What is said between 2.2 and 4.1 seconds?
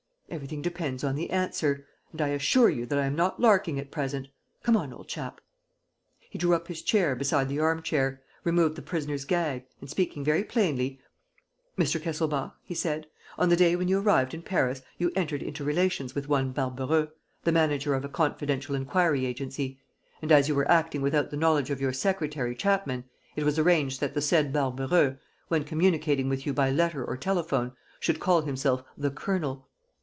I assure you that I'm not larking at